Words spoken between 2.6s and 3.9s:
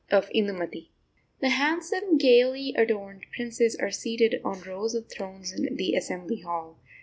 adorned princes